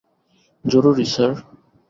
জরুরী, 0.65 1.05
স্যার। 1.13 1.31